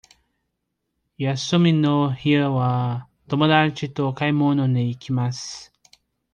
[1.17, 5.71] 休みの日は友達と買い物に行きます。